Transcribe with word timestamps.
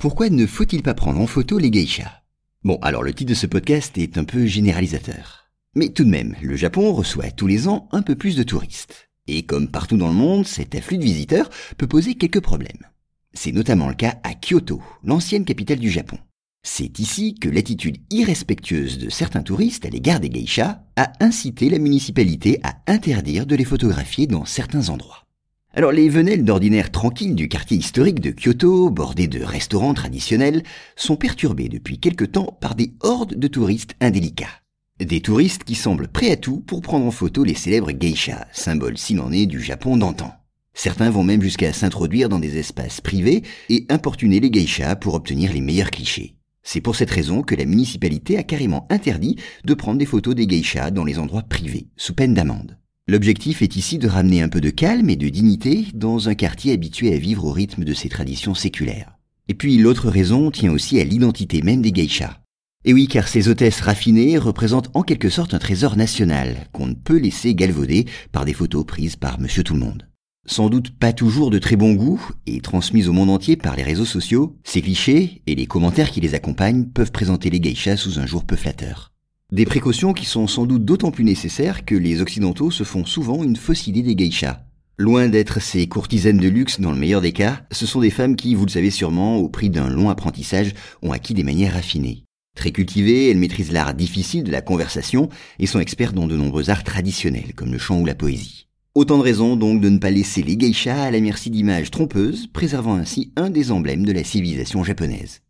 Pourquoi 0.00 0.30
ne 0.30 0.46
faut-il 0.46 0.82
pas 0.82 0.94
prendre 0.94 1.20
en 1.20 1.26
photo 1.26 1.58
les 1.58 1.70
geishas? 1.70 2.22
Bon, 2.64 2.78
alors 2.80 3.02
le 3.02 3.12
titre 3.12 3.28
de 3.28 3.34
ce 3.34 3.46
podcast 3.46 3.98
est 3.98 4.16
un 4.16 4.24
peu 4.24 4.46
généralisateur. 4.46 5.50
Mais 5.74 5.90
tout 5.90 6.04
de 6.04 6.08
même, 6.08 6.36
le 6.40 6.56
Japon 6.56 6.94
reçoit 6.94 7.30
tous 7.30 7.46
les 7.46 7.68
ans 7.68 7.86
un 7.92 8.00
peu 8.00 8.14
plus 8.14 8.34
de 8.34 8.42
touristes. 8.42 9.10
Et 9.26 9.42
comme 9.42 9.68
partout 9.68 9.98
dans 9.98 10.08
le 10.08 10.14
monde, 10.14 10.46
cet 10.46 10.74
afflux 10.74 10.96
de 10.96 11.04
visiteurs 11.04 11.50
peut 11.76 11.86
poser 11.86 12.14
quelques 12.14 12.40
problèmes. 12.40 12.86
C'est 13.34 13.52
notamment 13.52 13.90
le 13.90 13.94
cas 13.94 14.14
à 14.22 14.32
Kyoto, 14.32 14.82
l'ancienne 15.04 15.44
capitale 15.44 15.80
du 15.80 15.90
Japon. 15.90 16.16
C'est 16.62 16.98
ici 16.98 17.34
que 17.34 17.50
l'attitude 17.50 17.98
irrespectueuse 18.08 18.96
de 18.96 19.10
certains 19.10 19.42
touristes 19.42 19.84
à 19.84 19.90
l'égard 19.90 20.20
des 20.20 20.30
geishas 20.30 20.82
a 20.96 21.12
incité 21.20 21.68
la 21.68 21.78
municipalité 21.78 22.58
à 22.62 22.80
interdire 22.86 23.44
de 23.44 23.54
les 23.54 23.66
photographier 23.66 24.26
dans 24.26 24.46
certains 24.46 24.88
endroits. 24.88 25.26
Alors 25.72 25.92
les 25.92 26.08
venelles 26.08 26.44
d'ordinaire 26.44 26.90
tranquilles 26.90 27.36
du 27.36 27.48
quartier 27.48 27.76
historique 27.76 28.18
de 28.18 28.32
Kyoto, 28.32 28.90
bordées 28.90 29.28
de 29.28 29.40
restaurants 29.40 29.94
traditionnels, 29.94 30.64
sont 30.96 31.14
perturbées 31.14 31.68
depuis 31.68 32.00
quelque 32.00 32.24
temps 32.24 32.58
par 32.60 32.74
des 32.74 32.94
hordes 33.00 33.36
de 33.36 33.46
touristes 33.46 33.94
indélicats. 34.00 34.62
Des 34.98 35.20
touristes 35.20 35.62
qui 35.62 35.76
semblent 35.76 36.08
prêts 36.08 36.32
à 36.32 36.36
tout 36.36 36.58
pour 36.58 36.82
prendre 36.82 37.06
en 37.06 37.12
photo 37.12 37.44
les 37.44 37.54
célèbres 37.54 37.92
geishas, 37.92 38.48
symboles 38.52 38.98
s'il 38.98 39.20
en 39.20 39.30
est 39.30 39.46
du 39.46 39.62
Japon 39.62 39.96
d'antan. 39.96 40.32
Certains 40.74 41.10
vont 41.10 41.22
même 41.22 41.40
jusqu'à 41.40 41.72
s'introduire 41.72 42.28
dans 42.28 42.40
des 42.40 42.58
espaces 42.58 43.00
privés 43.00 43.44
et 43.68 43.86
importuner 43.90 44.40
les 44.40 44.50
geishas 44.50 44.96
pour 44.96 45.14
obtenir 45.14 45.52
les 45.52 45.60
meilleurs 45.60 45.92
clichés. 45.92 46.34
C'est 46.64 46.80
pour 46.80 46.96
cette 46.96 47.10
raison 47.12 47.42
que 47.42 47.54
la 47.54 47.64
municipalité 47.64 48.38
a 48.38 48.42
carrément 48.42 48.88
interdit 48.90 49.36
de 49.64 49.74
prendre 49.74 49.98
des 49.98 50.06
photos 50.06 50.34
des 50.34 50.48
geishas 50.48 50.90
dans 50.90 51.04
les 51.04 51.20
endroits 51.20 51.44
privés, 51.44 51.86
sous 51.96 52.14
peine 52.14 52.34
d'amende. 52.34 52.79
L'objectif 53.10 53.60
est 53.60 53.74
ici 53.74 53.98
de 53.98 54.06
ramener 54.06 54.40
un 54.40 54.48
peu 54.48 54.60
de 54.60 54.70
calme 54.70 55.10
et 55.10 55.16
de 55.16 55.28
dignité 55.28 55.86
dans 55.94 56.28
un 56.28 56.36
quartier 56.36 56.72
habitué 56.72 57.12
à 57.12 57.18
vivre 57.18 57.44
au 57.44 57.50
rythme 57.50 57.82
de 57.82 57.92
ses 57.92 58.08
traditions 58.08 58.54
séculaires. 58.54 59.18
Et 59.48 59.54
puis 59.54 59.78
l'autre 59.78 60.08
raison 60.08 60.52
tient 60.52 60.70
aussi 60.70 61.00
à 61.00 61.02
l'identité 61.02 61.60
même 61.60 61.82
des 61.82 61.92
geishas. 61.92 62.38
Et 62.84 62.92
oui, 62.92 63.08
car 63.08 63.26
ces 63.26 63.48
hôtesses 63.48 63.80
raffinées 63.80 64.38
représentent 64.38 64.92
en 64.94 65.02
quelque 65.02 65.28
sorte 65.28 65.54
un 65.54 65.58
trésor 65.58 65.96
national 65.96 66.68
qu'on 66.70 66.86
ne 66.86 66.94
peut 66.94 67.18
laisser 67.18 67.56
galvauder 67.56 68.06
par 68.30 68.44
des 68.44 68.54
photos 68.54 68.86
prises 68.86 69.16
par 69.16 69.40
monsieur 69.40 69.64
tout 69.64 69.74
le 69.74 69.80
monde. 69.80 70.06
Sans 70.46 70.68
doute 70.68 70.96
pas 70.96 71.12
toujours 71.12 71.50
de 71.50 71.58
très 71.58 71.74
bon 71.74 71.94
goût 71.94 72.24
et 72.46 72.60
transmises 72.60 73.08
au 73.08 73.12
monde 73.12 73.30
entier 73.30 73.56
par 73.56 73.74
les 73.74 73.82
réseaux 73.82 74.04
sociaux, 74.04 74.56
ces 74.62 74.82
clichés 74.82 75.42
et 75.48 75.56
les 75.56 75.66
commentaires 75.66 76.12
qui 76.12 76.20
les 76.20 76.34
accompagnent 76.34 76.84
peuvent 76.84 77.10
présenter 77.10 77.50
les 77.50 77.60
geishas 77.60 77.96
sous 77.96 78.20
un 78.20 78.26
jour 78.26 78.44
peu 78.44 78.54
flatteur. 78.54 79.09
Des 79.52 79.64
précautions 79.64 80.12
qui 80.12 80.26
sont 80.26 80.46
sans 80.46 80.64
doute 80.64 80.84
d'autant 80.84 81.10
plus 81.10 81.24
nécessaires 81.24 81.84
que 81.84 81.96
les 81.96 82.20
Occidentaux 82.20 82.70
se 82.70 82.84
font 82.84 83.04
souvent 83.04 83.42
une 83.42 83.56
fausse 83.56 83.88
idée 83.88 84.02
des 84.02 84.14
geishas. 84.16 84.60
Loin 84.96 85.28
d'être 85.28 85.60
ces 85.60 85.88
courtisanes 85.88 86.38
de 86.38 86.48
luxe 86.48 86.78
dans 86.78 86.92
le 86.92 86.98
meilleur 86.98 87.20
des 87.20 87.32
cas, 87.32 87.62
ce 87.72 87.84
sont 87.84 88.00
des 88.00 88.10
femmes 88.10 88.36
qui, 88.36 88.54
vous 88.54 88.66
le 88.66 88.70
savez 88.70 88.92
sûrement, 88.92 89.38
au 89.38 89.48
prix 89.48 89.68
d'un 89.68 89.88
long 89.88 90.08
apprentissage, 90.08 90.72
ont 91.02 91.10
acquis 91.10 91.34
des 91.34 91.42
manières 91.42 91.72
raffinées. 91.72 92.22
Très 92.54 92.70
cultivées, 92.70 93.28
elles 93.28 93.38
maîtrisent 93.38 93.72
l'art 93.72 93.94
difficile 93.94 94.44
de 94.44 94.52
la 94.52 94.60
conversation 94.60 95.28
et 95.58 95.66
sont 95.66 95.80
expertes 95.80 96.14
dans 96.14 96.28
de 96.28 96.36
nombreux 96.36 96.70
arts 96.70 96.84
traditionnels, 96.84 97.54
comme 97.56 97.72
le 97.72 97.78
chant 97.78 98.00
ou 98.00 98.06
la 98.06 98.14
poésie. 98.14 98.68
Autant 98.94 99.18
de 99.18 99.24
raisons 99.24 99.56
donc 99.56 99.80
de 99.80 99.88
ne 99.88 99.98
pas 99.98 100.10
laisser 100.10 100.42
les 100.44 100.56
geishas 100.56 101.02
à 101.02 101.10
la 101.10 101.20
merci 101.20 101.50
d'images 101.50 101.90
trompeuses, 101.90 102.46
préservant 102.46 102.94
ainsi 102.94 103.32
un 103.34 103.50
des 103.50 103.72
emblèmes 103.72 104.06
de 104.06 104.12
la 104.12 104.22
civilisation 104.22 104.84
japonaise. 104.84 105.40